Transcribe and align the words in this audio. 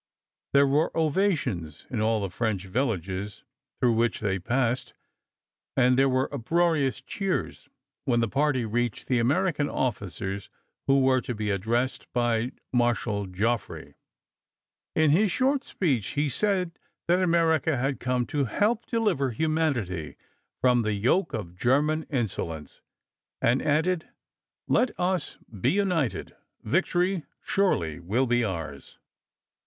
There 0.53 0.65
were 0.65 0.89
ovations 0.97 1.85
in 1.91 2.01
all 2.01 2.21
the 2.21 2.31
French 2.31 2.65
villages 2.65 3.43
through 3.79 3.93
which 3.93 4.19
they 4.19 4.39
passed, 4.39 4.95
and 5.77 5.95
there 5.95 6.09
were 6.09 6.27
uproarious 6.33 7.01
cheers 7.01 7.69
when 8.05 8.19
the 8.19 8.27
party 8.27 8.65
reached 8.65 9.05
the 9.05 9.19
American 9.19 9.69
officers 9.69 10.49
who 10.87 11.01
were 11.01 11.21
to 11.21 11.35
be 11.35 11.51
addressed 11.51 12.11
by 12.13 12.51
Marshal 12.73 13.27
Joffre. 13.27 13.93
In 14.95 15.11
his 15.11 15.31
short 15.31 15.63
speech 15.63 16.07
he 16.17 16.29
said 16.29 16.79
that 17.07 17.21
America 17.21 17.77
had 17.77 17.99
come 17.99 18.25
to 18.25 18.45
help 18.45 18.87
deliver 18.87 19.29
humanity 19.29 20.15
from 20.61 20.81
the 20.81 20.93
yoke 20.93 21.31
of 21.31 21.55
German 21.59 22.07
insolence, 22.09 22.81
and 23.39 23.61
added: 23.61 24.09
"Let 24.67 24.99
us 24.99 25.37
be 25.43 25.73
united. 25.73 26.35
Victory 26.63 27.21
surely 27.43 27.99
will 27.99 28.25
be 28.25 28.43
ours." 28.43 28.97